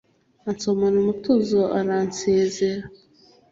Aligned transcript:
Ansomana 0.49 0.95
umutuzo 1.03 1.59
aransezera, 1.79 2.85